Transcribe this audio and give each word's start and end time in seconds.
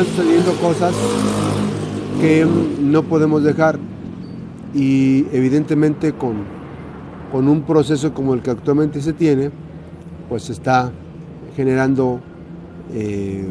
están 0.00 0.16
sucediendo 0.16 0.52
cosas 0.60 0.94
que 2.20 2.46
no 2.80 3.02
podemos 3.02 3.42
dejar 3.42 3.78
y 4.72 5.26
evidentemente 5.32 6.12
con, 6.12 6.44
con 7.32 7.48
un 7.48 7.62
proceso 7.62 8.14
como 8.14 8.34
el 8.34 8.42
que 8.42 8.50
actualmente 8.50 9.00
se 9.00 9.12
tiene, 9.12 9.50
pues 10.28 10.50
está 10.50 10.92
generando 11.56 12.20
eh, 12.92 13.44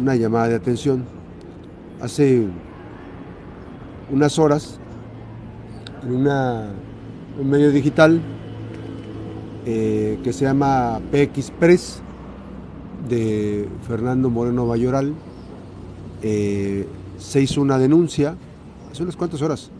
una 0.00 0.16
llamada 0.16 0.48
de 0.48 0.54
atención. 0.56 1.04
Hace 2.00 2.46
unas 4.10 4.38
horas, 4.40 4.80
en 6.02 6.16
una, 6.16 6.70
un 7.40 7.48
medio 7.48 7.70
digital 7.70 8.20
eh, 9.66 10.18
que 10.24 10.32
se 10.32 10.46
llama 10.46 11.00
PX 11.12 11.52
Press, 11.52 12.02
de 13.08 13.68
Fernando 13.86 14.30
Moreno 14.30 14.66
Bayoral, 14.66 15.14
eh, 16.22 16.86
se 17.18 17.42
hizo 17.42 17.60
una 17.60 17.78
denuncia, 17.78 18.36
hace 18.90 19.02
unas 19.02 19.16
cuantas 19.16 19.42
horas, 19.42 19.70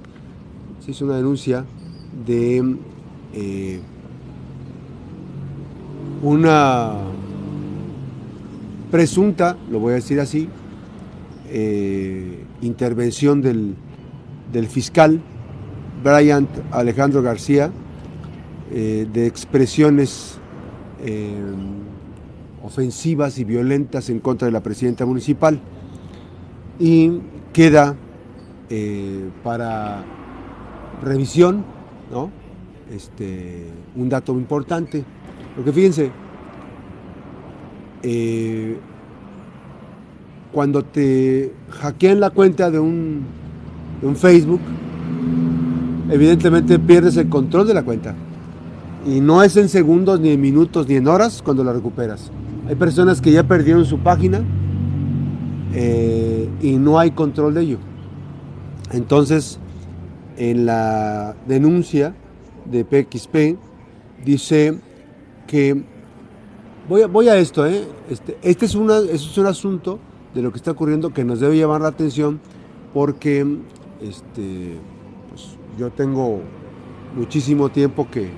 se 0.85 0.91
hizo 0.91 1.05
una 1.05 1.17
denuncia 1.17 1.65
de 2.27 2.77
eh, 3.33 3.81
una 6.23 6.95
presunta, 8.91 9.57
lo 9.71 9.79
voy 9.79 9.93
a 9.93 9.95
decir 9.97 10.19
así, 10.19 10.49
eh, 11.49 12.45
intervención 12.61 13.41
del, 13.41 13.77
del, 14.53 14.67
fiscal 14.67 15.21
Bryant 16.03 16.49
Alejandro 16.73 17.23
García 17.23 17.71
de 18.71 19.27
expresiones 19.27 20.39
ofensivas 22.63 23.39
y 23.39 23.45
violentas 23.45 24.09
en 24.09 24.19
contra 24.19 24.47
de 24.47 24.53
la 24.53 24.63
presidenta 24.63 25.05
municipal 25.05 25.61
y 26.83 27.21
queda 27.53 27.95
eh, 28.69 29.31
para 29.45 30.03
revisión 31.01 31.65
¿no? 32.11 32.29
este, 32.91 33.69
un 33.95 34.09
dato 34.09 34.33
importante, 34.33 35.05
porque 35.55 35.73
fíjense, 35.73 36.11
eh, 38.03 38.77
cuando 40.51 40.83
te 40.83 41.53
hackean 41.71 42.19
la 42.19 42.31
cuenta 42.31 42.69
de 42.69 42.81
un, 42.81 43.27
de 44.01 44.07
un 44.09 44.17
Facebook, 44.17 44.61
evidentemente 46.11 46.81
pierdes 46.81 47.17
el 47.17 47.29
control 47.29 47.69
de 47.69 47.75
la 47.75 47.85
cuenta. 47.85 48.17
Y 49.07 49.21
no 49.21 49.45
es 49.45 49.57
en 49.57 49.69
segundos, 49.69 50.19
ni 50.19 50.31
en 50.31 50.41
minutos, 50.41 50.89
ni 50.89 50.97
en 50.97 51.07
horas 51.07 51.43
cuando 51.43 51.63
la 51.63 51.73
recuperas. 51.73 52.33
Hay 52.69 52.75
personas 52.75 53.21
que 53.21 53.31
ya 53.31 53.45
perdieron 53.45 53.85
su 53.85 53.99
página 53.99 54.43
eh, 55.75 56.49
y 56.61 56.73
no 56.77 56.99
hay 56.99 57.13
control 57.13 57.55
de 57.55 57.63
ello. 57.63 57.79
Entonces, 58.93 59.59
en 60.37 60.67
la 60.67 61.35
denuncia 61.47 62.15
de 62.65 62.85
PXP 62.85 63.59
dice 64.25 64.79
que 65.47 65.83
voy 66.89 67.03
a, 67.03 67.07
voy 67.07 67.29
a 67.29 67.37
esto, 67.37 67.67
¿eh? 67.67 67.85
este, 68.11 68.37
este 68.43 68.67
es, 68.67 68.75
una, 68.75 68.99
es 68.99 69.37
un 69.37 69.47
asunto 69.47 69.99
de 70.35 70.43
lo 70.43 70.51
que 70.51 70.59
está 70.59 70.71
ocurriendo 70.71 71.13
que 71.13 71.25
nos 71.25 71.41
debe 71.41 71.59
llamar 71.59 71.81
la 71.81 71.89
atención 71.89 72.41
porque 72.95 73.47
este, 74.01 74.79
pues, 75.29 75.57
yo 75.79 75.91
tengo 75.91 76.41
muchísimo 77.17 77.69
tiempo 77.71 78.09
que 78.11 78.31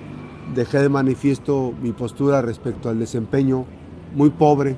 dejé 0.55 0.79
de 0.79 0.89
manifiesto 0.89 1.73
mi 1.81 1.93
postura 1.93 2.43
respecto 2.43 2.89
al 2.89 2.99
desempeño 2.99 3.65
muy 4.15 4.31
pobre 4.31 4.77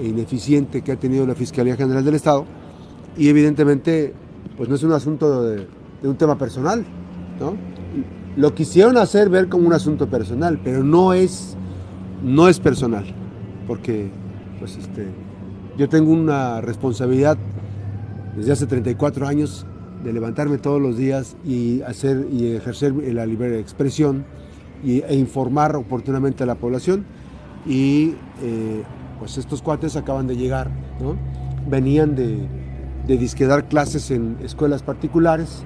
ineficiente 0.00 0.82
que 0.82 0.92
ha 0.92 0.96
tenido 0.96 1.26
la 1.26 1.34
Fiscalía 1.34 1.76
General 1.76 2.04
del 2.04 2.14
Estado 2.14 2.44
y 3.16 3.28
evidentemente 3.28 4.14
pues 4.56 4.68
no 4.68 4.74
es 4.74 4.82
un 4.82 4.92
asunto 4.92 5.42
de, 5.44 5.66
un 6.02 6.16
tema 6.16 6.36
personal, 6.38 6.84
¿no? 7.40 7.54
Lo 8.36 8.54
quisieron 8.54 8.96
hacer 8.96 9.28
ver 9.28 9.48
como 9.48 9.66
un 9.66 9.72
asunto 9.72 10.08
personal, 10.08 10.60
pero 10.62 10.84
no 10.84 11.12
es, 11.12 11.56
no 12.22 12.48
es 12.48 12.60
personal, 12.60 13.04
porque 13.66 14.10
pues 14.58 14.76
este, 14.76 15.06
yo 15.76 15.88
tengo 15.88 16.12
una 16.12 16.60
responsabilidad 16.60 17.36
desde 18.36 18.52
hace 18.52 18.66
34 18.66 19.26
años 19.26 19.66
de 20.04 20.12
levantarme 20.12 20.58
todos 20.58 20.80
los 20.80 20.96
días 20.96 21.36
y 21.44 21.82
hacer 21.82 22.28
y 22.30 22.52
ejercer 22.52 22.94
la 23.12 23.26
libre 23.26 23.58
expresión 23.58 24.24
y, 24.84 25.02
e 25.02 25.16
informar 25.16 25.74
oportunamente 25.74 26.44
a 26.44 26.46
la 26.46 26.54
población 26.54 27.04
y 27.66 28.14
eh, 28.42 28.82
pues 29.18 29.38
estos 29.38 29.62
cuates 29.62 29.96
acaban 29.96 30.26
de 30.26 30.36
llegar, 30.36 30.70
¿no? 31.00 31.16
venían 31.68 32.14
de, 32.14 32.46
de 33.06 33.16
disquedar 33.16 33.68
clases 33.68 34.10
en 34.10 34.36
escuelas 34.42 34.82
particulares 34.82 35.64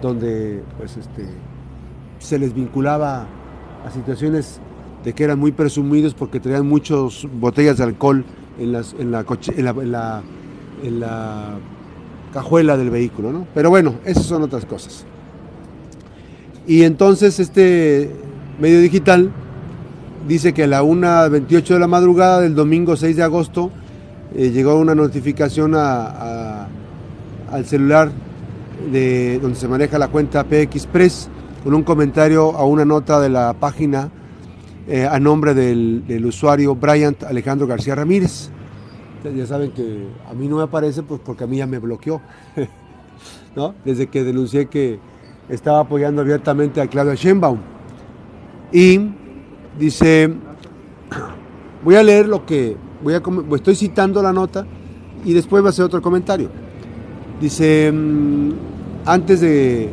donde 0.00 0.62
pues 0.78 0.96
este, 0.96 1.26
se 2.18 2.38
les 2.38 2.54
vinculaba 2.54 3.26
a 3.84 3.90
situaciones 3.90 4.60
de 5.04 5.12
que 5.12 5.24
eran 5.24 5.38
muy 5.38 5.52
presumidos 5.52 6.14
porque 6.14 6.40
traían 6.40 6.66
muchas 6.66 7.26
botellas 7.40 7.78
de 7.78 7.84
alcohol 7.84 8.24
en, 8.58 8.72
las, 8.72 8.94
la, 8.94 9.24
en, 10.82 11.00
la, 11.00 11.58
cajuela 12.32 12.76
del 12.76 12.90
vehículo. 12.90 13.32
¿no? 13.32 13.46
Pero 13.54 13.70
bueno, 13.70 13.94
esas 14.04 14.24
son 14.24 14.42
otras 14.42 14.64
cosas. 14.64 15.04
Y 16.66 16.82
entonces 16.82 17.40
este 17.40 18.10
medio 18.60 18.80
digital 18.80 19.30
dice 20.28 20.52
que 20.52 20.64
a 20.64 20.66
la 20.66 20.82
1.28 20.82 21.66
de 21.66 21.78
la 21.78 21.86
madrugada 21.86 22.42
del 22.42 22.54
domingo 22.54 22.96
6 22.96 23.16
de 23.16 23.22
agosto 23.22 23.70
eh, 24.36 24.50
llegó 24.50 24.76
una 24.76 24.94
notificación 24.94 25.74
al 25.74 26.68
celular 27.64 28.10
de 28.92 29.38
donde 29.40 29.58
se 29.58 29.66
maneja 29.66 29.98
la 29.98 30.08
cuenta 30.08 30.44
PX 30.44 30.86
Press 30.86 31.30
con 31.64 31.72
un 31.72 31.82
comentario 31.82 32.54
a 32.54 32.66
una 32.66 32.84
nota 32.84 33.20
de 33.20 33.30
la 33.30 33.54
página 33.54 34.10
eh, 34.86 35.06
a 35.06 35.18
nombre 35.18 35.54
del, 35.54 36.24
usuario 36.26 36.74
Bryant 36.74 37.24
Alejandro 37.24 37.66
García 37.66 37.94
Ramírez. 37.94 38.50
Ya 39.34 39.46
saben 39.46 39.72
que 39.72 40.08
a 40.30 40.34
mí 40.34 40.46
no 40.46 40.56
me 40.58 40.62
aparece 40.62 41.02
pues 41.02 41.20
porque 41.24 41.44
a 41.44 41.46
mí 41.46 41.56
ya 41.56 41.66
me 41.66 41.78
bloqueó, 41.78 42.20
¿no? 43.56 43.74
Desde 43.84 44.06
que 44.06 44.22
denuncié 44.24 44.66
que 44.66 45.00
estaba 45.48 45.80
apoyando 45.80 46.20
abiertamente 46.20 46.82
a 46.82 46.86
Claudia 46.86 47.14
Sheinbaum. 47.14 47.58
Y 48.72 49.10
Dice, 49.78 50.30
voy 51.84 51.94
a 51.94 52.02
leer 52.02 52.28
lo 52.28 52.44
que, 52.44 52.76
voy 53.02 53.14
a, 53.14 53.22
estoy 53.54 53.76
citando 53.76 54.20
la 54.22 54.32
nota 54.32 54.66
y 55.24 55.32
después 55.32 55.64
va 55.64 55.68
a 55.68 55.72
ser 55.72 55.84
otro 55.84 56.02
comentario. 56.02 56.50
Dice, 57.40 57.92
mm, 57.92 58.50
antes 59.06 59.40
de, 59.40 59.90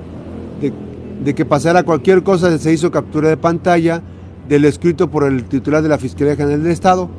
de, 1.24 1.36
que 1.36 1.46
pasara 1.46 1.84
cualquier 1.84 2.24
cosa, 2.24 2.58
se 2.58 2.74
hizo 2.74 2.90
captura 2.90 3.30
de 3.30 3.38
pantalla 3.38 4.02
del 4.50 4.66
escrito 4.66 5.10
por 5.10 5.24
el 5.24 5.44
titular 5.46 5.84
de 5.84 5.90
la 5.90 5.98
Fiscalía 5.98 6.36
General 6.36 6.64
del 6.64 6.72
Estado. 6.72 7.10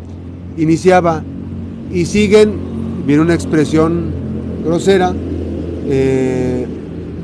Iniciaba, 0.56 1.22
y 1.92 2.04
siguen, 2.06 2.54
viene 3.06 3.22
una 3.22 3.34
expresión 3.34 4.10
grosera, 4.64 5.12
eh, 5.88 6.66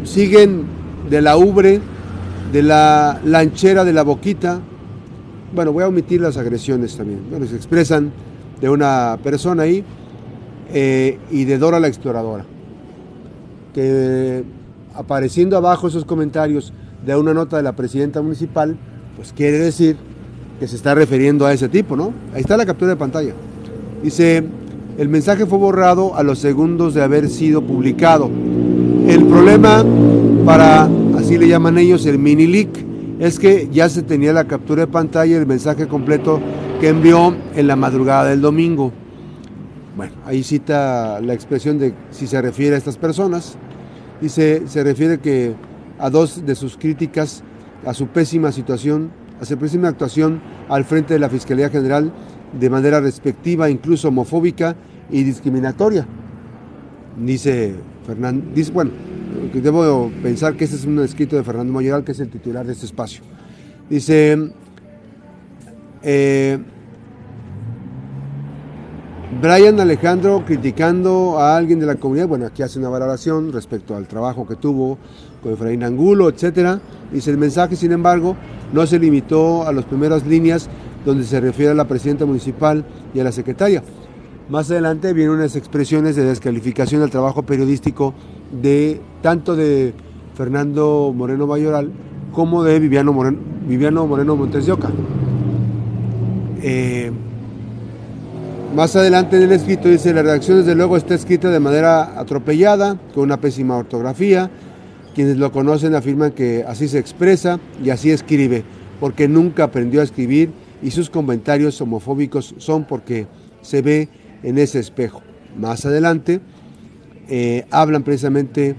siguen 0.04 0.64
de 1.10 1.20
la 1.20 1.36
ubre, 1.36 1.81
de 2.52 2.62
la 2.62 3.20
lanchera 3.25 3.84
de 3.84 3.92
la 3.92 4.02
boquita, 4.02 4.60
bueno, 5.54 5.72
voy 5.72 5.84
a 5.84 5.88
omitir 5.88 6.20
las 6.20 6.36
agresiones 6.36 6.96
también. 6.96 7.20
Bueno, 7.30 7.46
se 7.46 7.56
expresan 7.56 8.12
de 8.60 8.68
una 8.68 9.18
persona 9.22 9.64
ahí 9.64 9.84
eh, 10.72 11.18
y 11.30 11.44
de 11.44 11.58
Dora 11.58 11.80
la 11.80 11.88
exploradora. 11.88 12.44
Que 13.74 14.44
apareciendo 14.94 15.56
abajo 15.56 15.88
esos 15.88 16.04
comentarios 16.04 16.72
de 17.04 17.16
una 17.16 17.34
nota 17.34 17.56
de 17.56 17.62
la 17.62 17.72
presidenta 17.72 18.22
municipal, 18.22 18.76
pues 19.16 19.32
quiere 19.32 19.58
decir 19.58 19.96
que 20.60 20.68
se 20.68 20.76
está 20.76 20.94
refiriendo 20.94 21.46
a 21.46 21.52
ese 21.52 21.69
tipo, 21.69 21.96
¿no? 21.96 22.12
Ahí 22.34 22.40
está 22.40 22.56
la 22.56 22.66
captura 22.66 22.90
de 22.90 22.96
pantalla. 22.96 23.32
Dice, 24.02 24.44
el 24.98 25.08
mensaje 25.08 25.46
fue 25.46 25.58
borrado 25.58 26.14
a 26.14 26.22
los 26.22 26.38
segundos 26.38 26.94
de 26.94 27.02
haber 27.02 27.28
sido 27.28 27.62
publicado. 27.62 28.31
El 29.08 29.25
problema 29.25 29.84
para, 30.44 30.88
así 31.16 31.38
le 31.38 31.48
llaman 31.48 31.78
ellos, 31.78 32.06
el 32.06 32.19
mini 32.19 32.46
leak, 32.46 32.92
es 33.22 33.38
que 33.38 33.69
ya 33.70 33.88
se 33.88 34.02
tenía 34.02 34.32
la 34.32 34.48
captura 34.48 34.86
de 34.86 34.86
pantalla 34.88 35.32
y 35.32 35.36
el 35.36 35.46
mensaje 35.46 35.86
completo 35.86 36.40
que 36.80 36.88
envió 36.88 37.36
en 37.54 37.69
la 37.69 37.76
madrugada 37.76 38.24
del 38.24 38.40
domingo. 38.40 38.92
Bueno, 39.96 40.12
ahí 40.26 40.42
cita 40.42 41.20
la 41.20 41.32
expresión 41.32 41.78
de 41.78 41.94
si 42.10 42.26
se 42.26 42.42
refiere 42.42 42.74
a 42.74 42.78
estas 42.78 42.96
personas. 42.96 43.54
Dice, 44.20 44.64
se 44.66 44.82
refiere 44.82 45.20
que 45.20 45.54
a 46.00 46.10
dos 46.10 46.44
de 46.44 46.56
sus 46.56 46.76
críticas 46.76 47.44
a 47.86 47.94
su 47.94 48.08
pésima 48.08 48.50
situación, 48.50 49.12
a 49.40 49.44
su 49.44 49.56
pésima 49.56 49.86
actuación 49.86 50.40
al 50.69 50.84
frente 50.84 51.14
de 51.14 51.20
la 51.20 51.28
Fiscalía 51.28 51.70
General 51.70 52.12
de 52.58 52.70
manera 52.70 53.00
respectiva, 53.00 53.70
incluso 53.70 54.08
homofóbica 54.08 54.74
y 55.12 55.22
discriminatoria. 55.22 56.08
Dice 57.24 57.76
Fernando, 58.04 58.44
dice, 58.52 58.72
bueno, 58.72 58.90
debo 59.52 60.11
pensar 60.23 60.56
que 60.56 60.64
este 60.64 60.76
es 60.76 60.84
un 60.84 60.99
escrito 61.00 61.37
de 61.37 61.44
Fernando 61.44 61.73
Mayoral, 61.73 62.05
que 62.05 62.12
es 62.12 62.20
el 62.20 62.29
titular 62.29 62.67
de 62.67 62.73
este 62.73 62.87
espacio. 62.87 63.23
Dice, 63.88 64.52
eh, 66.02 66.58
Brian 69.40 69.81
Alejandro 69.81 70.44
criticando 70.44 71.38
a 71.38 71.56
alguien 71.56 71.81
de 71.81 71.87
la 71.87 71.94
comunidad, 71.94 72.29
bueno, 72.29 72.46
aquí 72.46 72.62
hace 72.62 72.79
una 72.79 72.88
valoración 72.88 73.52
respecto 73.52 73.96
al 73.96 74.06
trabajo 74.06 74.46
que 74.46 74.56
tuvo 74.56 74.99
con 75.43 75.52
Efraín 75.52 75.82
Angulo, 75.84 76.29
etcétera. 76.29 76.81
Dice 77.11 77.31
el 77.31 77.38
mensaje, 77.38 77.76
sin 77.76 77.93
embargo, 77.93 78.37
no 78.73 78.87
se 78.87 78.99
limitó 78.99 79.67
a 79.67 79.73
las 79.73 79.84
primeras 79.84 80.26
líneas 80.26 80.69
donde 81.05 81.25
se 81.25 81.40
refiere 81.40 81.73
a 81.73 81.75
la 81.75 81.88
presidenta 81.88 82.26
municipal 82.26 82.84
y 83.14 83.20
a 83.20 83.25
la 83.25 83.32
secretaria. 83.32 83.82
Más 84.49 84.70
adelante 84.70 85.12
vienen 85.12 85.37
unas 85.37 85.56
expresiones 85.56 86.14
de 86.14 86.25
descalificación 86.25 87.00
del 87.00 87.11
trabajo 87.11 87.43
periodístico 87.43 88.14
de 88.52 89.00
tanto 89.22 89.56
de 89.56 89.94
Fernando 90.34 91.12
Moreno 91.14 91.46
Mayoral 91.46 91.90
como 92.32 92.62
de 92.62 92.78
Viviano 92.78 93.12
Moreno, 93.12 93.38
Viviano 93.66 94.06
Moreno 94.06 94.37
Montes 94.37 94.66
de 94.66 94.72
Oca. 94.72 94.90
Eh, 96.62 97.10
más 98.75 98.96
adelante 98.96 99.37
en 99.37 99.43
el 99.43 99.52
escrito 99.52 99.88
dice, 99.88 100.14
la 100.14 100.22
redacción 100.22 100.58
desde 100.58 100.75
luego 100.75 100.96
está 100.96 101.14
escrita 101.14 101.50
de 101.50 101.60
manera 101.60 102.19
atropellada, 102.19 102.99
con 103.14 103.25
una 103.25 103.38
pésima 103.38 103.76
ortografía. 103.76 104.50
Quienes 105.14 105.37
lo 105.37 105.52
conocen 105.52 105.94
afirman 105.94 106.32
que 106.32 106.64
así 106.66 106.88
se 106.88 106.98
expresa 106.98 107.60
y 107.84 107.90
así 107.90 108.10
escribe, 108.10 108.64
porque 108.98 109.28
nunca 109.28 109.64
aprendió 109.64 110.00
a 110.00 110.05
escribir 110.05 110.50
y 110.82 110.90
sus 110.90 111.10
comentarios 111.10 111.78
homofóbicos 111.82 112.55
son 112.56 112.84
porque 112.84 113.26
se 113.60 113.82
ve 113.82 114.08
en 114.43 114.56
ese 114.56 114.78
espejo. 114.78 115.20
Más 115.58 115.84
adelante 115.84 116.40
eh, 117.34 117.64
hablan 117.70 118.02
precisamente, 118.02 118.75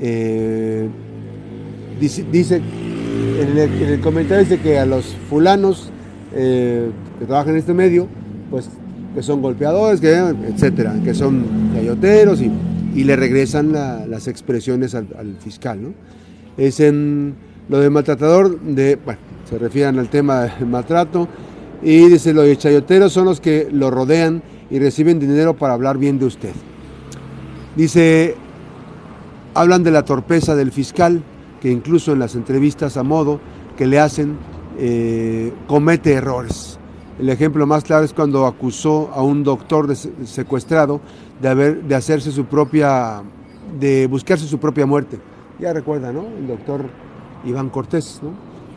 eh, 0.00 0.88
dice, 2.00 2.56
en, 2.56 3.56
el, 3.56 4.00
comentario 4.00 4.42
dice 4.42 4.58
que 4.58 4.76
a 4.76 4.84
los 4.84 5.14
fulanos 5.30 5.88
eh, 6.34 6.90
que 7.20 7.26
trabajan 7.26 7.52
en 7.52 7.58
este 7.58 7.74
medio, 7.74 8.08
pues 8.50 8.68
que 9.14 9.22
son 9.22 9.40
golpeadores, 9.40 10.00
que, 10.00 10.16
etcétera, 10.16 10.96
que 11.04 11.14
son 11.14 11.44
galloteros 11.76 12.42
y, 12.42 12.50
le 13.04 13.14
regresan 13.14 13.70
las 13.70 14.26
expresiones 14.26 14.96
al, 14.96 15.36
fiscal. 15.38 15.80
¿no? 15.80 15.94
Es 16.56 16.80
en 16.80 17.34
lo 17.68 17.78
de 17.78 17.88
maltratador, 17.88 18.60
de, 18.62 18.96
bueno, 18.96 19.20
se 19.48 19.58
refieren 19.58 20.00
al 20.00 20.08
tema 20.08 20.40
del 20.40 20.66
maltrato, 20.66 21.28
y 21.84 22.08
dice, 22.08 22.34
los 22.34 22.58
chayoteros 22.58 23.12
son 23.12 23.26
los 23.26 23.40
que 23.40 23.68
lo 23.70 23.92
rodean 23.92 24.42
y 24.72 24.80
reciben 24.80 25.20
dinero 25.20 25.56
para 25.56 25.74
hablar 25.74 25.98
bien 25.98 26.18
de 26.18 26.24
usted. 26.24 26.50
Dice, 27.76 28.36
hablan 29.54 29.82
de 29.82 29.90
la 29.90 30.04
torpeza 30.04 30.54
del 30.54 30.72
fiscal, 30.72 31.22
que 31.60 31.70
incluso 31.70 32.12
en 32.12 32.18
las 32.18 32.34
entrevistas 32.34 32.96
a 32.96 33.02
modo 33.02 33.40
que 33.76 33.86
le 33.86 33.98
hacen, 33.98 34.36
eh, 34.78 35.52
comete 35.66 36.12
errores. 36.12 36.78
El 37.18 37.28
ejemplo 37.28 37.66
más 37.66 37.84
claro 37.84 38.04
es 38.04 38.12
cuando 38.12 38.46
acusó 38.46 39.10
a 39.14 39.22
un 39.22 39.44
doctor 39.44 39.94
secuestrado 39.94 41.00
de, 41.40 41.48
haber, 41.48 41.82
de 41.82 41.94
hacerse 41.94 42.30
su 42.32 42.46
propia, 42.46 43.22
de 43.78 44.06
buscarse 44.06 44.46
su 44.46 44.58
propia 44.58 44.86
muerte. 44.86 45.18
Ya 45.58 45.72
recuerda, 45.72 46.12
¿no? 46.12 46.26
El 46.26 46.48
doctor 46.48 46.86
Iván 47.44 47.70
Cortés, 47.70 48.20
¿no? 48.22 48.30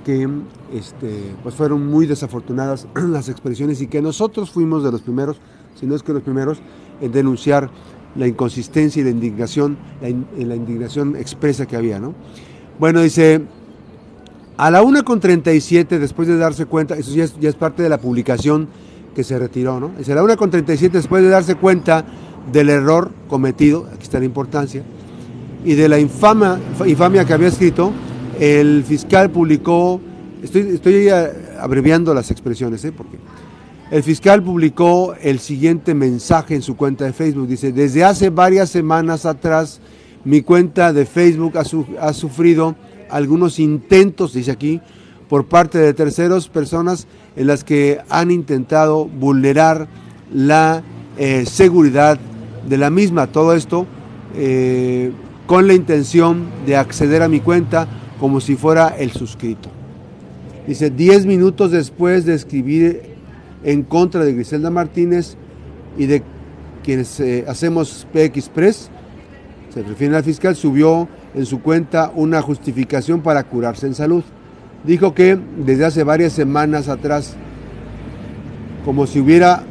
Que 0.03 0.29
este, 0.73 1.33
pues 1.41 1.55
fueron 1.55 1.87
muy 1.87 2.05
desafortunadas 2.05 2.87
las 2.95 3.29
expresiones 3.29 3.81
y 3.81 3.87
que 3.87 4.01
nosotros 4.01 4.51
fuimos 4.51 4.83
de 4.83 4.91
los 4.91 5.01
primeros, 5.01 5.37
si 5.73 5.85
no 5.85 5.95
es 5.95 6.03
que 6.03 6.13
los 6.13 6.21
primeros, 6.21 6.59
en 7.01 7.11
denunciar 7.11 7.69
la 8.15 8.27
inconsistencia 8.27 9.01
y 9.01 9.03
la 9.03 9.11
indignación, 9.11 9.77
la, 10.01 10.09
la 10.45 10.55
indignación 10.55 11.15
expresa 11.15 11.65
que 11.65 11.75
había, 11.75 11.99
¿no? 11.99 12.13
Bueno, 12.79 13.01
dice, 13.01 13.41
a 14.57 14.71
la 14.71 14.81
1.37, 14.81 15.99
después 15.99 16.27
de 16.27 16.37
darse 16.37 16.65
cuenta, 16.65 16.95
eso 16.95 17.11
ya 17.13 17.23
es, 17.23 17.55
parte 17.55 17.83
de 17.83 17.89
la 17.89 17.99
publicación 17.99 18.67
que 19.13 19.23
se 19.23 19.37
retiró, 19.37 19.79
¿no? 19.79 19.91
Es 19.99 20.09
a 20.09 20.15
la 20.15 20.23
1.37, 20.23 20.91
después 20.91 21.23
de 21.23 21.29
darse 21.29 21.55
cuenta 21.55 22.05
del 22.51 22.69
error 22.69 23.11
cometido, 23.27 23.87
aquí 23.93 24.03
está 24.03 24.19
la 24.19 24.25
importancia, 24.25 24.83
y 25.63 25.73
de 25.73 25.89
la 25.89 25.99
infama, 25.99 26.59
infamia 26.85 27.25
que 27.25 27.33
había 27.33 27.47
escrito, 27.47 27.91
el 28.39 28.83
fiscal 28.85 29.29
publicó, 29.29 29.99
estoy, 30.41 30.61
estoy 30.75 31.09
abreviando 31.59 32.13
las 32.13 32.31
expresiones, 32.31 32.83
¿eh? 32.85 32.91
Porque 32.91 33.17
el 33.91 34.01
fiscal 34.01 34.41
publicó 34.41 35.13
el 35.21 35.39
siguiente 35.39 35.93
mensaje 35.93 36.55
en 36.55 36.63
su 36.63 36.75
cuenta 36.75 37.05
de 37.05 37.13
Facebook. 37.13 37.47
Dice, 37.47 37.71
desde 37.71 38.03
hace 38.03 38.29
varias 38.31 38.69
semanas 38.69 39.25
atrás, 39.25 39.79
mi 40.23 40.41
cuenta 40.41 40.91
de 40.91 41.05
Facebook 41.05 41.53
ha, 41.99 42.13
sufrido 42.13 42.75
algunos 43.11 43.59
intentos, 43.59 44.33
dice 44.33 44.51
aquí, 44.51 44.81
por 45.29 45.45
parte 45.45 45.77
de 45.77 45.93
terceros 45.93 46.49
personas 46.49 47.07
en 47.35 47.47
las 47.47 47.63
que 47.63 47.99
han 48.09 48.31
intentado 48.31 49.05
vulnerar 49.05 49.87
la 50.33 50.81
eh, 51.17 51.45
seguridad 51.45 52.19
de 52.67 52.77
la 52.77 52.89
misma. 52.89 53.27
Todo 53.27 53.53
esto 53.53 53.85
eh, 54.35 55.11
con 55.45 55.67
la 55.67 55.75
intención 55.75 56.47
de 56.65 56.75
acceder 56.75 57.21
a 57.21 57.27
mi 57.27 57.39
cuenta 57.39 57.87
como 58.19 58.41
si 58.41 58.55
fuera 58.55 58.95
el 58.97 59.11
suscrito. 59.11 59.69
Dice, 60.67 60.89
10 60.89 61.27
minutos 61.27 61.69
después 61.69 62.25
de 62.25 62.33
escribir 62.33 63.14
en 63.65 63.83
contra 63.83 64.23
de 64.23 64.33
Griselda 64.33 64.69
Martínez 64.69 65.35
y 65.97 66.05
de 66.05 66.23
quienes 66.83 67.19
eh, 67.19 67.43
hacemos 67.47 68.07
PX 68.13 68.49
Press, 68.49 68.89
se 69.73 69.83
refiere 69.83 70.15
al 70.15 70.23
fiscal, 70.23 70.55
subió 70.55 71.09
en 71.33 71.45
su 71.45 71.61
cuenta 71.61 72.11
una 72.15 72.41
justificación 72.41 73.21
para 73.21 73.43
curarse 73.43 73.87
en 73.87 73.95
salud. 73.95 74.23
Dijo 74.85 75.13
que 75.13 75.37
desde 75.57 75.83
hace 75.83 76.03
varias 76.03 76.31
semanas 76.31 76.87
atrás, 76.87 77.35
como 78.85 79.07
si 79.07 79.19
hubiera 79.19 79.63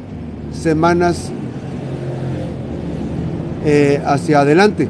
semanas 0.51 1.31
eh, 3.65 4.01
hacia 4.05 4.41
adelante, 4.41 4.89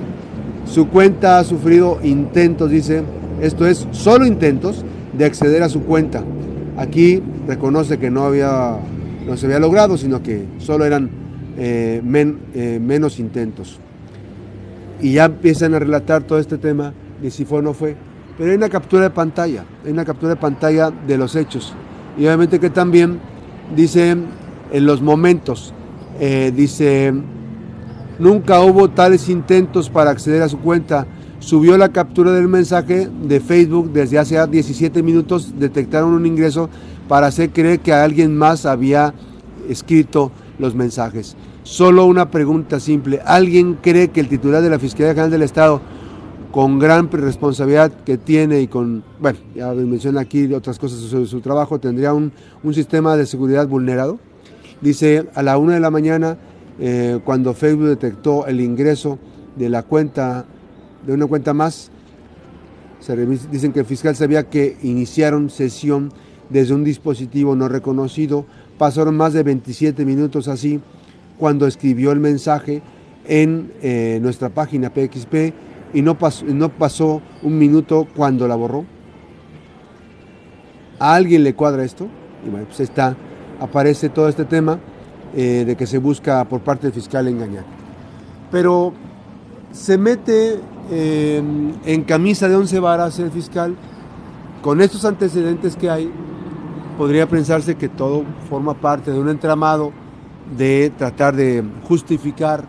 su 0.66 0.88
cuenta 0.90 1.40
ha 1.40 1.44
sufrido 1.44 2.00
intentos, 2.04 2.72
dice, 2.72 3.04
esto 3.42 3.68
es, 3.68 3.88
solo 3.92 4.26
intentos 4.26 4.84
de 5.14 5.26
acceder 5.26 5.64
a 5.64 5.70
su 5.70 5.84
cuenta. 5.84 6.24
Aquí 6.78 7.22
reconoce 7.48 7.98
que 7.98 8.10
no 8.10 8.24
había, 8.26 8.78
no 9.26 9.38
se 9.38 9.46
había 9.46 9.60
logrado, 9.60 9.98
sino 9.98 10.22
que 10.22 10.46
solo 10.60 10.86
eran 10.86 11.10
eh, 11.58 12.02
eh, 12.54 12.80
menos 12.82 13.20
intentos 13.20 13.80
y 15.02 15.14
ya 15.14 15.26
empiezan 15.26 15.74
a 15.74 15.80
relatar 15.80 16.24
todo 16.24 16.40
este 16.40 16.58
tema 16.58 16.94
de 17.22 17.32
si 17.32 17.46
fue 17.46 17.60
o 17.60 17.62
no 17.62 17.74
fue. 17.74 17.96
Pero 18.38 18.52
hay 18.52 18.58
una 18.58 18.70
captura 18.70 19.04
de 19.04 19.10
pantalla, 19.10 19.64
hay 19.86 19.92
una 19.92 20.06
captura 20.06 20.34
de 20.34 20.40
pantalla 20.40 20.92
de 20.92 21.18
los 21.18 21.36
hechos. 21.36 21.74
Y 22.18 22.26
obviamente 22.26 22.60
que 22.60 22.70
también 22.70 23.20
dice 23.76 24.12
en 24.72 24.86
los 24.86 25.02
momentos, 25.02 25.74
eh, 26.20 26.52
dice, 26.56 27.14
nunca 28.20 28.62
hubo 28.62 28.90
tales 28.90 29.30
intentos 29.30 29.90
para 29.90 30.12
acceder 30.12 30.42
a 30.42 30.50
su 30.50 30.60
cuenta. 30.60 31.06
Subió 31.40 31.78
la 31.78 31.90
captura 31.90 32.32
del 32.32 32.48
mensaje 32.48 33.08
de 33.08 33.40
Facebook 33.40 33.92
desde 33.92 34.18
hace 34.18 34.46
17 34.46 35.04
minutos, 35.04 35.54
detectaron 35.60 36.14
un 36.14 36.26
ingreso 36.26 36.70
para 37.08 37.28
hacer 37.28 37.52
creer 37.52 37.80
que 37.80 37.94
alguien 37.94 38.36
más 38.36 38.66
había 38.66 39.14
escrito 39.70 40.32
los 40.60 40.76
mensajes. 40.76 41.36
Solo 41.64 42.06
una 42.06 42.30
pregunta 42.30 42.80
simple. 42.80 43.22
¿Alguien 43.26 43.76
cree 43.82 44.10
que 44.10 44.20
el 44.20 44.30
titular 44.30 44.62
de 44.62 44.70
la 44.70 44.80
Fiscalía 44.80 45.14
General 45.14 45.32
del 45.32 45.42
Estado, 45.42 45.82
con 46.52 46.80
gran 46.80 47.12
responsabilidad 47.12 47.92
que 48.06 48.18
tiene 48.18 48.62
y 48.62 48.68
con, 48.68 49.04
bueno, 49.20 49.40
ya 49.56 49.74
menciona 49.74 50.22
aquí 50.22 50.54
otras 50.54 50.80
cosas 50.80 51.00
sobre 51.00 51.26
su 51.26 51.42
trabajo, 51.42 51.80
tendría 51.80 52.14
un, 52.14 52.32
sistema 52.74 53.18
de 53.18 53.26
seguridad 53.26 53.68
vulnerado? 53.68 54.20
Dice, 54.82 55.28
a 55.34 55.42
la 55.42 55.58
una 55.58 55.74
de 55.74 55.80
la 55.80 55.90
mañana, 55.90 56.38
eh, 56.80 57.20
cuando 57.24 57.54
Facebook 57.54 57.88
detectó 57.88 58.46
el 58.46 58.62
ingreso 58.62 59.18
de 59.56 59.70
la 59.70 59.84
cuenta, 59.84 60.46
de 61.06 61.14
una 61.14 61.26
cuenta 61.26 61.54
más, 61.54 61.92
dicen 63.52 63.72
que 63.72 63.80
el 63.80 63.86
fiscal 63.86 64.16
sabía 64.16 64.50
que 64.50 64.78
iniciaron 64.84 65.50
sesión 65.50 66.12
desde 66.50 66.74
un 66.74 66.84
dispositivo 66.84 67.56
no 67.56 67.68
reconocido, 67.68 68.46
pasaron 68.78 69.16
más 69.18 69.34
de 69.34 69.44
27 69.44 70.06
minutos 70.06 70.48
así, 70.48 70.80
cuando 71.38 71.68
escribió 71.68 72.12
el 72.12 72.20
mensaje 72.20 72.82
en 73.26 73.72
eh, 73.82 74.20
nuestra 74.22 74.50
página 74.50 74.92
PXP 74.92 75.54
y 75.94 76.02
no 76.02 76.18
pasó, 76.18 76.46
no 76.46 76.70
pasó 76.70 77.22
un 77.42 77.58
minuto 77.58 78.08
cuando 78.16 78.48
la 78.48 78.56
borró. 78.56 78.86
¿A 81.00 81.16
alguien 81.16 81.44
le 81.44 81.54
cuadra 81.54 81.84
esto? 81.84 82.08
Y 82.46 82.50
bueno, 82.50 82.68
pues 82.68 82.80
está, 82.80 83.18
aparece 83.60 84.10
todo 84.10 84.30
este 84.30 84.46
tema 84.46 84.80
eh, 85.36 85.64
de 85.66 85.76
que 85.76 85.86
se 85.88 85.98
busca 85.98 86.46
por 86.46 86.62
parte 86.62 86.88
del 86.88 86.94
fiscal 86.94 87.28
engañar. 87.28 87.66
Pero 88.52 88.94
se 89.72 89.98
mete 89.98 90.60
en 90.92 92.04
camisa 92.04 92.48
de 92.48 92.56
once 92.56 92.80
varas 92.80 93.18
el 93.18 93.32
fiscal, 93.32 93.76
con 94.66 94.82
estos 94.82 95.06
antecedentes 95.06 95.76
que 95.76 95.92
hay, 95.92 96.12
podría 96.98 97.28
pensarse 97.28 97.76
que 97.76 97.90
todo 97.90 98.24
forma 98.50 98.74
parte 98.74 99.12
de 99.12 99.20
un 99.20 99.30
entramado 99.30 99.92
de 100.58 100.92
tratar 100.98 101.36
de 101.36 101.64
justificar 101.88 102.66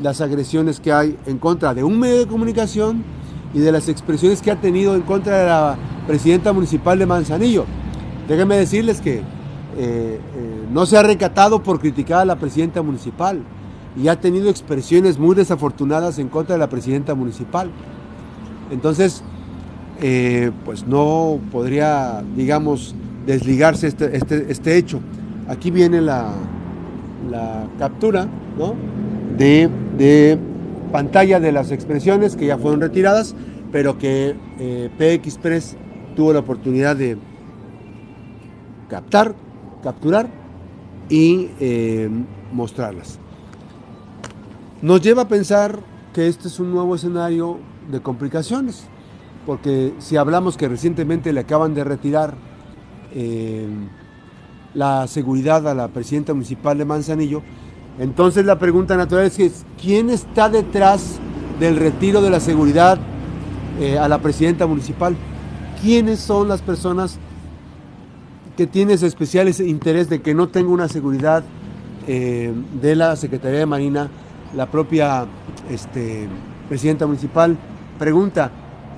las 0.00 0.20
agresiones 0.20 0.80
que 0.80 0.92
hay 0.92 1.18
en 1.26 1.38
contra 1.38 1.74
de 1.74 1.84
un 1.84 1.98
medio 1.98 2.18
de 2.18 2.26
comunicación 2.26 3.04
y 3.52 3.58
de 3.58 3.72
las 3.72 3.88
expresiones 3.88 4.40
que 4.40 4.50
ha 4.50 4.60
tenido 4.60 4.94
en 4.94 5.02
contra 5.02 5.38
de 5.38 5.46
la 5.46 5.78
presidenta 6.06 6.52
municipal 6.52 6.98
de 6.98 7.06
Manzanillo. 7.06 7.64
Déjenme 8.28 8.56
decirles 8.56 9.00
que 9.00 9.18
eh, 9.18 9.22
eh, 9.76 10.20
no 10.70 10.86
se 10.86 10.96
ha 10.96 11.02
recatado 11.02 11.62
por 11.62 11.80
criticar 11.80 12.20
a 12.20 12.24
la 12.24 12.36
presidenta 12.36 12.82
municipal 12.82 13.42
y 13.96 14.08
ha 14.08 14.20
tenido 14.20 14.48
expresiones 14.48 15.18
muy 15.18 15.34
desafortunadas 15.34 16.18
en 16.18 16.28
contra 16.28 16.54
de 16.54 16.60
la 16.60 16.68
presidenta 16.68 17.14
municipal. 17.14 17.70
Entonces, 18.70 19.22
eh, 20.00 20.52
pues 20.64 20.86
no 20.86 21.40
podría, 21.50 22.22
digamos, 22.36 22.94
desligarse 23.26 23.86
este, 23.86 24.16
este, 24.16 24.50
este 24.50 24.76
hecho. 24.76 25.00
Aquí 25.48 25.70
viene 25.70 26.00
la, 26.00 26.32
la 27.30 27.66
captura 27.78 28.28
de, 29.36 29.68
de, 29.96 30.38
pantalla 30.92 31.38
de 31.40 31.52
las 31.52 31.70
expresiones 31.70 32.36
que 32.36 32.46
ya 32.46 32.58
fueron 32.58 32.80
retiradas, 32.80 33.34
pero 33.72 33.98
que 33.98 34.34
eh, 34.58 34.90
PX 35.22 35.38
Press 35.38 35.76
tuvo 36.16 36.32
la 36.32 36.40
oportunidad 36.40 36.96
de 36.96 37.16
captar, 38.88 39.34
capturar 39.82 40.28
y 41.08 41.50
eh, 41.60 42.10
mostrarlas. 42.52 43.18
Nos 44.82 45.00
lleva 45.02 45.22
a 45.22 45.28
pensar 45.28 45.78
que 46.12 46.26
este 46.26 46.48
es 46.48 46.58
un 46.58 46.72
nuevo 46.72 46.94
escenario 46.94 47.58
de 47.90 48.00
complicaciones, 48.00 48.84
porque 49.46 49.94
si 49.98 50.16
hablamos 50.16 50.56
que 50.56 50.68
recientemente 50.68 51.32
le 51.32 51.40
acaban 51.40 51.74
de 51.74 51.84
retirar 51.84 52.34
eh, 53.14 53.66
la 54.74 55.06
seguridad 55.06 55.66
a 55.68 55.74
la 55.74 55.88
presidenta 55.88 56.32
municipal 56.32 56.78
de 56.78 56.84
Manzanillo, 56.84 57.42
entonces 57.98 58.44
la 58.46 58.58
pregunta 58.58 58.96
natural 58.96 59.26
es 59.26 59.64
¿quién 59.80 60.10
está 60.10 60.48
detrás 60.48 61.18
del 61.58 61.76
retiro 61.76 62.22
de 62.22 62.30
la 62.30 62.40
seguridad 62.40 62.98
eh, 63.80 63.98
a 63.98 64.08
la 64.08 64.18
presidenta 64.18 64.66
municipal? 64.66 65.16
¿Quiénes 65.82 66.20
son 66.20 66.48
las 66.48 66.62
personas 66.62 67.18
que 68.56 68.66
tienen 68.66 69.02
especial 69.04 69.48
interés 69.60 70.08
de 70.08 70.20
que 70.20 70.34
no 70.34 70.48
tenga 70.48 70.70
una 70.70 70.88
seguridad 70.88 71.42
eh, 72.06 72.52
de 72.80 72.96
la 72.96 73.16
Secretaría 73.16 73.60
de 73.60 73.66
Marina, 73.66 74.08
la 74.54 74.70
propia 74.70 75.26
este, 75.70 76.28
presidenta 76.68 77.06
municipal? 77.06 77.56
Pregunta, 77.98 78.50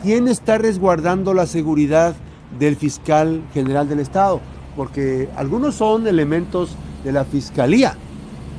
¿quién 0.02 0.28
está 0.28 0.59
resguardando 0.59 1.35
la 1.35 1.47
seguridad 1.47 2.14
del 2.59 2.76
fiscal 2.76 3.42
general 3.52 3.88
del 3.88 4.00
Estado? 4.00 4.40
Porque 4.76 5.28
algunos 5.37 5.75
son 5.75 6.06
elementos 6.06 6.76
de 7.04 7.12
la 7.12 7.25
fiscalía, 7.25 7.97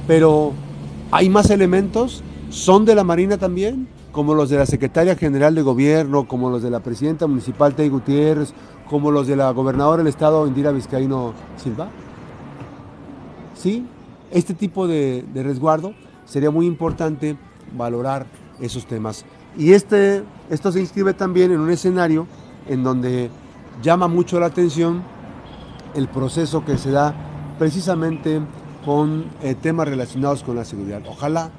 pero 0.08 0.54
hay 1.12 1.30
más 1.30 1.50
elementos, 1.50 2.24
son 2.50 2.86
de 2.86 2.96
la 2.96 3.04
Marina 3.04 3.38
también, 3.38 3.88
como 4.12 4.36
los 4.36 4.50
de 4.50 4.58
la 4.58 4.66
secretaria 4.66 5.16
general 5.16 5.56
de 5.56 5.64
gobierno, 5.64 6.28
como 6.28 6.50
los 6.50 6.62
de 6.62 6.70
la 6.70 6.82
presidenta 6.82 7.26
municipal 7.26 7.74
Tey 7.74 7.90
Gutiérrez, 7.90 8.54
como 8.90 9.10
los 9.10 9.26
de 9.28 9.36
la 9.36 9.50
gobernadora 9.52 10.04
del 10.04 10.08
estado 10.08 10.46
Indira 10.46 10.72
Vizcaíno 10.72 11.34
Silva. 11.58 11.88
Sí, 13.56 13.86
este 14.32 14.54
tipo 14.54 14.88
de, 14.88 15.26
de 15.34 15.44
resguardo 15.44 15.94
sería 16.26 16.52
muy 16.52 16.68
importante 16.68 17.38
valorar 17.76 18.26
esos 18.60 18.86
temas. 18.86 19.26
Y 19.58 19.74
este, 19.74 20.24
esto 20.50 20.72
se 20.72 20.80
inscribe 20.80 21.14
también 21.14 21.52
en 21.52 21.60
un 21.60 21.70
escenario 21.72 22.28
en 22.68 22.84
donde 22.84 23.30
llama 23.82 24.08
mucho 24.08 24.39
la 24.39 24.48
atención 24.48 25.03
el 25.96 26.08
proceso 26.08 26.65
que 26.65 26.77
se 26.77 26.92
da 26.92 27.13
precisamente 27.60 28.42
con 28.86 29.25
eh, 29.42 29.56
temas 29.56 29.88
relacionados 29.88 30.44
con 30.44 30.56
la 30.56 30.65
seguridad. 30.65 31.01
Ojalá, 31.08 31.51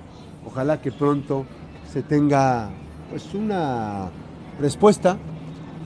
ojalá 0.47 0.81
que 0.81 0.93
pronto 0.93 1.47
se 1.91 2.03
tenga 2.03 2.71
pues 3.11 3.35
una 3.35 4.11
respuesta 4.61 5.17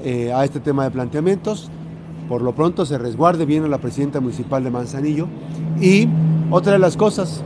eh, 0.02 0.32
a 0.32 0.44
este 0.44 0.60
tema 0.60 0.84
de 0.84 0.90
planteamientos. 0.90 1.70
Por 2.28 2.42
lo 2.42 2.54
pronto 2.54 2.84
se 2.84 2.98
resguarde 2.98 3.46
bien 3.46 3.64
a 3.64 3.68
la 3.68 3.78
presidenta 3.78 4.20
municipal 4.20 4.62
de 4.64 4.70
Manzanillo. 4.70 5.28
Y 5.80 6.08
otra 6.50 6.72
de 6.72 6.78
las 6.78 6.96
cosas 6.96 7.42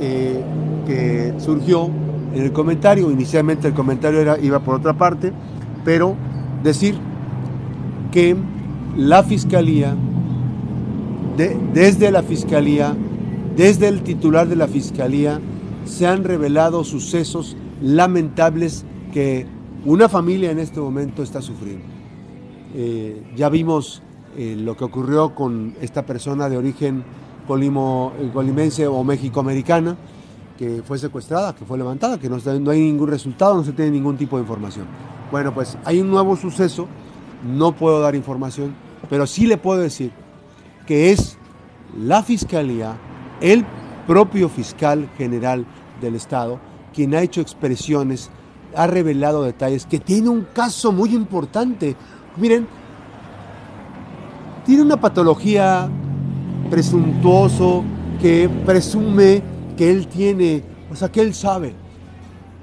eh, 0.00 0.42
que 0.86 1.34
surgió 1.38 1.90
en 2.34 2.42
el 2.42 2.52
comentario, 2.52 3.10
inicialmente 3.10 3.68
el 3.68 3.74
comentario 3.74 4.20
era, 4.20 4.38
iba 4.38 4.60
por 4.60 4.76
otra 4.76 4.94
parte, 4.94 5.32
pero 5.84 6.14
decir 6.62 6.98
que 8.12 8.36
la 8.96 9.24
fiscalía, 9.24 9.96
desde 11.72 12.12
la 12.12 12.22
fiscalía, 12.22 12.94
desde 13.56 13.88
el 13.88 14.02
titular 14.02 14.46
de 14.46 14.54
la 14.54 14.68
fiscalía, 14.68 15.40
se 15.84 16.06
han 16.06 16.22
revelado 16.22 16.84
sucesos 16.84 17.56
lamentables 17.80 18.84
que 19.12 19.46
una 19.84 20.08
familia 20.08 20.52
en 20.52 20.60
este 20.60 20.78
momento 20.78 21.22
está 21.22 21.42
sufriendo. 21.42 21.84
Eh, 22.74 23.22
ya 23.34 23.48
vimos 23.48 24.02
eh, 24.36 24.56
lo 24.58 24.76
que 24.76 24.84
ocurrió 24.84 25.34
con 25.34 25.74
esta 25.80 26.06
persona 26.06 26.48
de 26.48 26.56
origen 26.56 27.04
colimo, 27.46 28.12
eh, 28.18 28.30
colimense 28.32 28.86
o 28.86 29.02
mexicoamericana, 29.02 29.96
que 30.56 30.82
fue 30.86 30.98
secuestrada, 30.98 31.54
que 31.54 31.64
fue 31.64 31.76
levantada, 31.76 32.18
que 32.18 32.28
no, 32.28 32.38
no 32.60 32.70
hay 32.70 32.80
ningún 32.80 33.08
resultado, 33.08 33.56
no 33.56 33.64
se 33.64 33.72
tiene 33.72 33.90
ningún 33.90 34.16
tipo 34.16 34.36
de 34.36 34.42
información. 34.42 34.86
Bueno, 35.30 35.52
pues 35.52 35.76
hay 35.84 36.00
un 36.00 36.10
nuevo 36.10 36.36
suceso, 36.36 36.86
no 37.42 37.72
puedo 37.72 38.00
dar 38.00 38.14
información, 38.14 38.74
pero 39.08 39.26
sí 39.26 39.46
le 39.46 39.56
puedo 39.56 39.80
decir 39.80 40.12
que 40.86 41.12
es 41.12 41.38
la 41.96 42.22
Fiscalía, 42.22 42.96
el 43.40 43.64
propio 44.06 44.48
fiscal 44.48 45.08
general 45.16 45.66
del 46.00 46.14
Estado, 46.14 46.58
quien 46.92 47.14
ha 47.14 47.22
hecho 47.22 47.40
expresiones, 47.40 48.30
ha 48.74 48.86
revelado 48.86 49.42
detalles, 49.42 49.86
que 49.86 49.98
tiene 49.98 50.28
un 50.28 50.46
caso 50.52 50.92
muy 50.92 51.14
importante. 51.14 51.96
Miren, 52.36 52.66
tiene 54.64 54.82
una 54.82 55.00
patología 55.00 55.88
presuntuoso 56.70 57.84
que 58.20 58.48
presume 58.64 59.42
que 59.76 59.90
él 59.90 60.06
tiene, 60.06 60.62
o 60.90 60.96
sea, 60.96 61.10
que 61.10 61.20
él 61.20 61.34
sabe. 61.34 61.74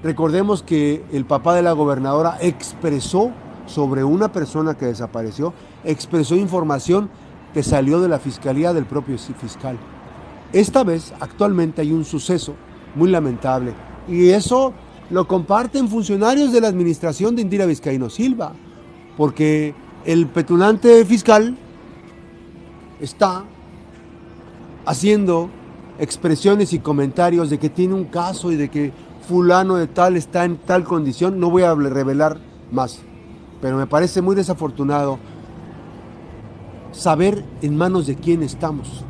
Recordemos 0.02 0.64
que 0.64 1.04
el 1.12 1.26
papá 1.26 1.54
de 1.54 1.62
la 1.62 1.74
gobernadora 1.74 2.38
expresó 2.40 3.32
sobre 3.70 4.04
una 4.04 4.32
persona 4.32 4.76
que 4.76 4.88
desapareció, 4.88 5.54
expresó 5.84 6.36
información 6.36 7.10
que 7.54 7.64
salió 7.64 8.02
de 8.02 8.10
la 8.10 8.20
fiscalía 8.20 8.74
del 8.74 8.86
propio 8.86 9.18
fiscal. 9.18 9.78
Esta 10.52 10.84
vez, 10.84 11.14
actualmente 11.20 11.82
hay 11.82 11.92
un 11.92 12.06
suceso 12.06 12.56
muy 12.96 13.10
lamentable 13.10 13.74
y 14.08 14.30
eso 14.30 14.74
lo 15.10 15.28
comparten 15.28 15.88
funcionarios 15.88 16.52
de 16.52 16.62
la 16.62 16.68
administración 16.68 17.36
de 17.36 17.44
Indira 17.44 17.66
Vizcaíno 17.66 18.10
Silva, 18.10 18.54
porque 19.18 19.74
el 20.06 20.28
petulante 20.28 21.04
fiscal 21.06 21.58
está 23.00 23.44
haciendo 24.86 25.50
expresiones 26.00 26.74
y 26.74 26.80
comentarios 26.80 27.50
de 27.50 27.60
que 27.60 27.70
tiene 27.70 27.94
un 27.94 28.06
caso 28.06 28.52
y 28.52 28.56
de 28.56 28.70
que 28.70 28.92
fulano 29.28 29.76
de 29.76 29.88
tal 29.88 30.18
está 30.18 30.46
en 30.46 30.58
tal 30.58 30.84
condición, 30.84 31.40
no 31.40 31.52
voy 31.52 31.64
a 31.64 31.76
revelar 31.76 32.40
más, 32.72 33.00
pero 33.62 33.78
me 33.78 33.88
parece 33.88 34.22
muy 34.22 34.36
desafortunado 34.36 35.20
saber 36.92 37.44
en 37.62 37.76
manos 37.78 38.08
de 38.08 38.16
quién 38.16 38.44
estamos. 38.44 39.04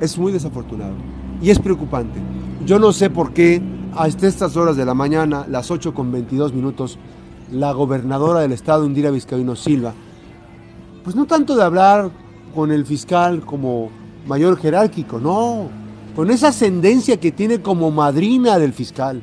Es 0.00 0.18
muy 0.18 0.32
desafortunado 0.32 0.94
y 1.40 1.50
es 1.50 1.58
preocupante. 1.58 2.18
Yo 2.64 2.78
no 2.78 2.92
sé 2.92 3.10
por 3.10 3.32
qué 3.32 3.62
hasta 3.94 4.26
estas 4.26 4.56
horas 4.56 4.76
de 4.76 4.84
la 4.84 4.94
mañana, 4.94 5.46
las 5.48 5.70
8 5.70 5.94
con 5.94 6.12
22 6.12 6.52
minutos, 6.52 6.98
la 7.50 7.72
gobernadora 7.72 8.40
del 8.40 8.52
estado, 8.52 8.84
Indira 8.84 9.10
Vizcaíno 9.10 9.56
Silva, 9.56 9.94
pues 11.04 11.14
no 11.16 11.26
tanto 11.26 11.56
de 11.56 11.62
hablar 11.62 12.10
con 12.54 12.72
el 12.72 12.84
fiscal 12.84 13.40
como 13.44 13.90
mayor 14.26 14.58
jerárquico, 14.58 15.20
no, 15.20 15.68
con 16.14 16.30
esa 16.30 16.48
ascendencia 16.48 17.18
que 17.18 17.32
tiene 17.32 17.62
como 17.62 17.90
madrina 17.90 18.58
del 18.58 18.72
fiscal, 18.72 19.22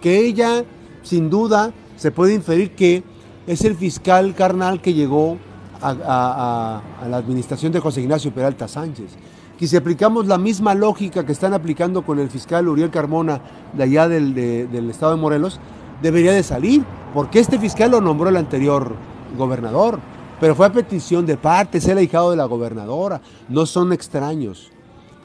que 0.00 0.24
ella, 0.24 0.64
sin 1.02 1.28
duda, 1.28 1.72
se 1.96 2.10
puede 2.10 2.34
inferir 2.34 2.74
que 2.74 3.02
es 3.50 3.64
el 3.64 3.74
fiscal 3.74 4.32
carnal 4.36 4.80
que 4.80 4.94
llegó 4.94 5.36
a, 5.82 6.80
la 7.08 7.16
administración 7.16 7.72
de 7.72 7.80
José 7.80 8.00
Ignacio 8.00 8.32
Peralta 8.32 8.68
Sánchez. 8.68 9.10
Que 9.58 9.66
si 9.66 9.76
aplicamos 9.76 10.28
la 10.28 10.38
misma 10.38 10.72
lógica 10.72 11.26
que 11.26 11.32
están 11.32 11.52
aplicando 11.52 12.02
con 12.02 12.20
el 12.20 12.30
fiscal 12.30 12.68
Uriel 12.68 12.90
Carmona 12.90 13.40
de 13.72 13.82
allá 13.82 14.08
del, 14.08 14.38
estado 14.88 15.16
de 15.16 15.20
Morelos, 15.20 15.58
debería 16.00 16.32
de 16.32 16.44
salir, 16.44 16.84
porque 17.12 17.40
este 17.40 17.58
fiscal 17.58 17.90
lo 17.90 18.00
nombró 18.00 18.28
el 18.28 18.36
anterior 18.36 18.94
gobernador, 19.36 19.98
pero 20.38 20.54
fue 20.54 20.66
a 20.66 20.72
petición 20.72 21.26
de 21.26 21.36
parte, 21.36 21.78
es 21.78 21.88
el 21.88 21.98
ahijado 21.98 22.30
de 22.30 22.36
la 22.36 22.44
gobernadora, 22.44 23.20
no 23.48 23.66
son 23.66 23.92
extraños 23.92 24.70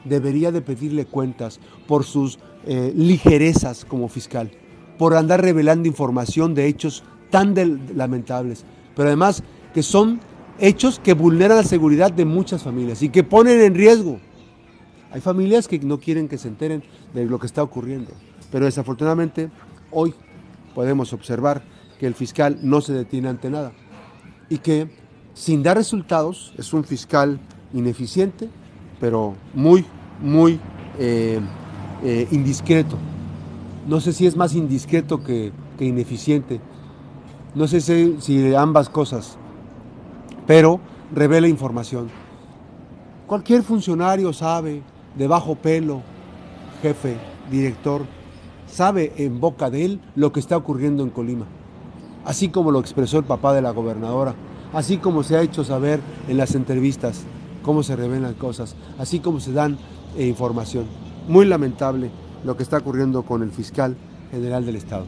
debería 0.04 0.52
de 0.52 0.62
pedirle 0.62 1.04
cuentas 1.04 1.58
por 1.86 2.04
sus 2.04 2.38
eh, 2.64 2.92
ligerezas 2.94 3.84
como 3.84 4.08
fiscal, 4.08 4.50
por 4.98 5.14
andar 5.14 5.42
revelando 5.42 5.88
información 5.88 6.54
de 6.54 6.66
hechos 6.66 7.02
tan 7.30 7.54
lamentables, 7.94 8.64
pero 8.94 9.08
además 9.08 9.42
que 9.74 9.82
son 9.82 10.20
hechos 10.58 10.98
que 10.98 11.14
vulneran 11.14 11.58
la 11.58 11.64
seguridad 11.64 12.10
de 12.12 12.24
muchas 12.24 12.62
familias 12.62 13.02
y 13.02 13.08
que 13.08 13.24
ponen 13.24 13.60
en 13.60 13.74
riesgo. 13.74 14.18
Hay 15.12 15.20
familias 15.20 15.68
que 15.68 15.78
no 15.78 15.98
quieren 15.98 16.28
que 16.28 16.38
se 16.38 16.48
enteren 16.48 16.82
de 17.14 17.24
lo 17.26 17.38
que 17.38 17.46
está 17.46 17.62
ocurriendo, 17.62 18.12
pero 18.50 18.64
desafortunadamente 18.64 19.50
hoy 19.90 20.14
podemos 20.74 21.12
observar 21.12 21.62
que 21.98 22.06
el 22.06 22.14
fiscal 22.14 22.58
no 22.62 22.80
se 22.80 22.92
detiene 22.92 23.28
ante 23.28 23.50
nada 23.50 23.72
y 24.48 24.58
que 24.58 24.88
sin 25.34 25.62
dar 25.62 25.76
resultados 25.76 26.52
es 26.58 26.72
un 26.72 26.84
fiscal 26.84 27.38
ineficiente, 27.72 28.48
pero 29.00 29.34
muy 29.54 29.84
muy 30.20 30.58
eh, 30.98 31.40
eh, 32.02 32.28
indiscreto. 32.30 32.96
No 33.86 34.00
sé 34.00 34.12
si 34.12 34.26
es 34.26 34.36
más 34.36 34.54
indiscreto 34.54 35.22
que, 35.22 35.52
ineficiente. 35.78 36.60
No 37.56 37.66
sé 37.66 37.80
si, 37.80 38.54
ambas 38.54 38.90
cosas. 38.90 39.38
Pero 40.46 40.78
revela 41.10 41.48
información. 41.48 42.10
Cualquier 43.26 43.62
funcionario 43.62 44.34
sabe, 44.34 44.82
de 45.16 45.26
bajo 45.26 45.54
pelo, 45.54 46.02
jefe, 46.82 47.16
director, 47.50 48.02
sabe 48.66 49.14
en 49.16 49.40
boca 49.40 49.70
de 49.70 49.86
él 49.86 50.00
lo 50.14 50.32
que 50.32 50.40
está 50.40 50.54
ocurriendo 50.58 51.02
en 51.02 51.08
Colima. 51.08 51.46
Así 52.26 52.50
como 52.50 52.70
lo 52.70 52.78
expresó 52.78 53.16
el 53.16 53.24
papá 53.24 53.54
de 53.54 53.62
la 53.62 53.70
gobernadora, 53.70 54.34
así 54.74 54.98
como 54.98 55.22
se 55.22 55.38
ha 55.38 55.42
hecho 55.42 55.64
saber 55.64 56.00
en 56.28 56.36
las 56.36 56.54
entrevistas 56.54 57.22
cómo 57.62 57.82
se 57.82 57.96
revelan 57.96 58.34
cosas, 58.34 58.76
así 58.98 59.20
como 59.20 59.40
se 59.40 59.54
dan 59.54 59.78
eh, 60.18 60.26
información. 60.26 60.84
Muy 61.26 61.46
lamentable 61.46 62.10
lo 62.44 62.54
que 62.54 62.64
está 62.64 62.76
ocurriendo 62.76 63.22
con 63.22 63.42
el 63.42 63.50
fiscal 63.50 63.96
general 64.30 64.66
del 64.66 64.76
Estado. 64.76 65.06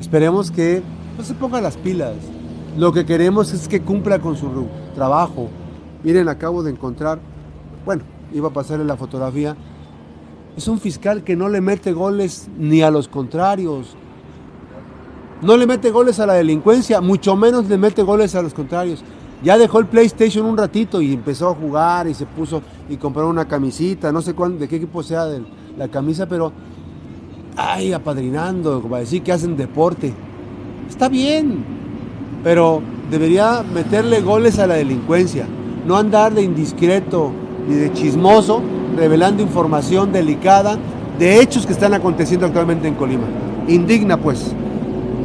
Esperemos 0.00 0.50
que 0.50 0.82
no 1.20 1.26
se 1.26 1.34
ponga 1.34 1.60
las 1.60 1.76
pilas. 1.76 2.14
Lo 2.78 2.92
que 2.94 3.04
queremos 3.04 3.52
es 3.52 3.68
que 3.68 3.82
cumpla 3.82 4.20
con 4.20 4.38
su 4.38 4.66
trabajo. 4.94 5.48
Miren, 6.02 6.30
acabo 6.30 6.62
de 6.62 6.70
encontrar, 6.70 7.20
bueno, 7.84 8.04
iba 8.32 8.48
a 8.48 8.52
pasarle 8.52 8.86
la 8.86 8.96
fotografía. 8.96 9.54
Es 10.56 10.66
un 10.66 10.80
fiscal 10.80 11.22
que 11.22 11.36
no 11.36 11.50
le 11.50 11.60
mete 11.60 11.92
goles 11.92 12.48
ni 12.58 12.80
a 12.80 12.90
los 12.90 13.06
contrarios. 13.06 13.96
No 15.42 15.58
le 15.58 15.66
mete 15.66 15.90
goles 15.90 16.18
a 16.20 16.26
la 16.26 16.32
delincuencia, 16.34 17.02
mucho 17.02 17.36
menos 17.36 17.68
le 17.68 17.76
mete 17.76 18.02
goles 18.02 18.34
a 18.34 18.40
los 18.40 18.54
contrarios. 18.54 19.04
Ya 19.42 19.58
dejó 19.58 19.78
el 19.78 19.86
PlayStation 19.86 20.46
un 20.46 20.56
ratito 20.56 21.02
y 21.02 21.12
empezó 21.12 21.50
a 21.50 21.54
jugar 21.54 22.08
y 22.08 22.14
se 22.14 22.24
puso 22.24 22.62
y 22.88 22.96
compró 22.96 23.28
una 23.28 23.46
camisita, 23.46 24.10
no 24.10 24.22
sé 24.22 24.32
cuál, 24.32 24.58
de 24.58 24.68
qué 24.68 24.76
equipo 24.76 25.02
sea 25.02 25.26
de 25.26 25.42
la 25.76 25.88
camisa, 25.88 26.26
pero 26.26 26.50
ay, 27.56 27.92
apadrinando, 27.92 28.80
para 28.82 29.00
decir 29.00 29.22
que 29.22 29.32
hacen 29.32 29.54
deporte. 29.54 30.14
Está 30.90 31.08
bien, 31.08 31.64
pero 32.42 32.82
debería 33.12 33.62
meterle 33.62 34.20
goles 34.22 34.58
a 34.58 34.66
la 34.66 34.74
delincuencia, 34.74 35.46
no 35.86 35.96
andar 35.96 36.34
de 36.34 36.42
indiscreto 36.42 37.30
ni 37.68 37.76
de 37.76 37.92
chismoso 37.92 38.60
revelando 38.96 39.40
información 39.40 40.12
delicada 40.12 40.76
de 41.16 41.40
hechos 41.40 41.64
que 41.64 41.72
están 41.72 41.94
aconteciendo 41.94 42.44
actualmente 42.44 42.88
en 42.88 42.96
Colima. 42.96 43.22
Indigna 43.68 44.16
pues 44.16 44.52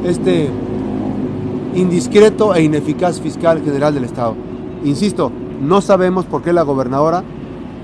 este 0.06 0.50
indiscreto 1.74 2.54
e 2.54 2.62
ineficaz 2.62 3.20
fiscal 3.20 3.64
general 3.64 3.96
del 3.96 4.04
Estado. 4.04 4.36
Insisto, 4.86 5.32
no 5.62 5.82
sabemos 5.82 6.26
por 6.26 6.44
qué 6.44 6.54
la 6.54 6.62
gobernadora 6.62 7.24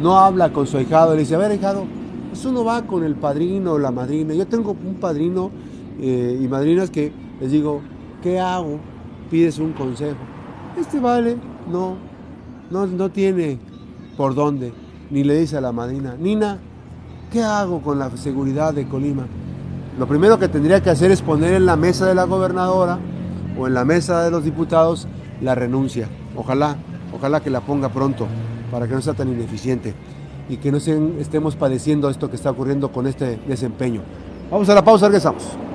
no 0.04 0.20
habla 0.20 0.54
con 0.54 0.68
su 0.68 0.78
ahijado, 0.78 1.16
le 1.16 1.22
dice, 1.22 1.34
a 1.34 1.40
ver, 1.40 1.50
ahijado, 1.50 1.86
eso 2.32 2.52
no 2.52 2.64
va 2.64 2.84
con 2.84 3.04
el 3.04 3.16
padrino 3.16 3.74
o 3.74 3.80
la 3.80 3.92
madrina. 3.92 4.36
Yo 4.36 4.46
tengo 4.46 4.72
un 4.72 4.96
padrino 4.96 5.50
eh, 6.00 6.40
y 6.42 6.48
madrinas 6.48 6.92
que 6.92 7.12
les 7.42 7.52
digo, 7.52 7.82
¿qué 8.22 8.40
hago? 8.40 8.80
Pides 9.32 9.58
un 9.58 9.74
consejo. 9.74 10.20
Este 10.80 11.00
vale, 11.00 11.38
no, 11.70 11.96
no, 12.70 12.86
no 12.86 13.10
tiene 13.10 13.58
por 14.16 14.36
dónde. 14.36 14.72
Ni 15.10 15.24
le 15.24 15.40
dice 15.40 15.58
a 15.58 15.62
la 15.62 15.72
madrina, 15.72 16.16
Nina, 16.18 16.60
¿qué 17.32 17.42
hago 17.42 17.82
con 17.82 17.98
la 17.98 18.16
seguridad 18.16 18.74
de 18.74 18.88
Colima? 18.88 19.26
Lo 19.98 20.08
primero 20.08 20.38
que 20.38 20.48
tendría 20.48 20.82
que 20.82 20.92
hacer 20.92 21.12
es 21.12 21.22
poner 21.22 21.56
en 21.56 21.66
la 21.66 21.76
mesa 21.76 22.06
de 22.06 22.14
la 22.14 22.26
gobernadora 22.26 23.00
o 23.58 23.68
en 23.68 23.74
la 23.74 23.86
mesa 23.86 24.24
de 24.24 24.32
los 24.32 24.44
diputados 24.44 25.08
la 25.42 25.56
renuncia. 25.56 26.08
Ojalá, 26.36 26.78
ojalá 27.12 27.42
que 27.42 27.50
la 27.50 27.62
ponga 27.62 27.90
pronto 27.90 28.28
para 28.72 28.88
que 28.88 28.94
no 28.94 29.02
sea 29.02 29.16
tan 29.16 29.30
ineficiente 29.30 29.96
y 30.48 30.58
que 30.58 30.72
no 30.72 30.78
estemos 30.78 31.56
padeciendo 31.56 32.10
esto 32.10 32.30
que 32.30 32.36
está 32.36 32.52
ocurriendo 32.52 32.92
con 32.92 33.08
este 33.08 33.40
desempeño. 33.48 34.02
Vamos 34.52 34.70
a 34.70 34.76
la 34.76 34.84
pausa, 34.84 35.08
regresamos. 35.08 35.71